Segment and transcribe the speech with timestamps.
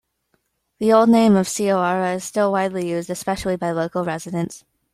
[0.79, 4.63] The old name of "Cioara" is still widely used, especially by local residents.